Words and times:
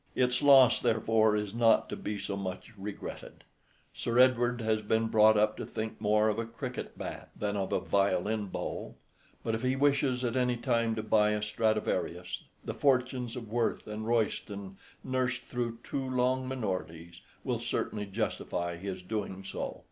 Its 0.15 0.41
loss, 0.41 0.79
therefore, 0.79 1.35
is 1.35 1.53
not 1.53 1.87
to 1.87 1.95
be 1.95 2.17
so 2.17 2.35
much 2.35 2.71
regretted. 2.75 3.43
Sir 3.93 4.17
Edward 4.17 4.59
has 4.61 4.81
been 4.81 5.09
brought 5.09 5.37
up 5.37 5.55
to 5.57 5.63
think 5.63 6.01
more 6.01 6.27
of 6.27 6.39
a 6.39 6.45
cricket 6.47 6.97
bat 6.97 7.29
than 7.37 7.55
of 7.55 7.71
a 7.71 7.79
violin 7.79 8.47
bow; 8.47 8.95
but 9.43 9.53
if 9.53 9.61
he 9.61 9.75
wishes 9.75 10.25
at 10.25 10.35
any 10.35 10.57
time 10.57 10.95
to 10.95 11.03
buy 11.03 11.29
a 11.33 11.41
Stradivarius, 11.43 12.43
the 12.65 12.73
fortunes 12.73 13.35
of 13.35 13.51
Worth 13.51 13.85
and 13.85 14.07
Royston, 14.07 14.77
nursed 15.03 15.43
through 15.43 15.77
two 15.83 16.09
long 16.09 16.47
minorities, 16.47 17.21
will 17.43 17.59
certainly 17.59 18.07
justify 18.07 18.77
his 18.77 19.03
doing 19.03 19.43
so. 19.43 19.79